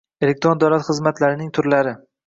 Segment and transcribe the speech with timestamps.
[0.27, 1.95] Elektron davlat xizmatlarining turlari